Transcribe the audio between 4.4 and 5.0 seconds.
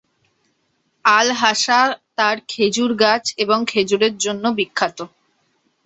বিখ্যাত।